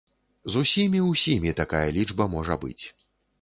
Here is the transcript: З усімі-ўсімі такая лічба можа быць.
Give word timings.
З 0.53 0.61
усімі-ўсімі 0.63 1.53
такая 1.61 1.83
лічба 1.99 2.29
можа 2.35 2.59
быць. 2.65 2.81